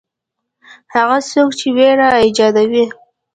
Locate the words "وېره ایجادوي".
1.75-2.85